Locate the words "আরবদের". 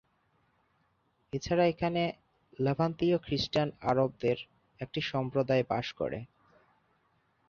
3.81-4.37